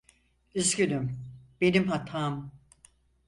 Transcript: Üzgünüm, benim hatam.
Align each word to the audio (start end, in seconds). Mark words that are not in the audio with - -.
Üzgünüm, 0.55 1.17
benim 1.61 1.87
hatam. 1.89 2.51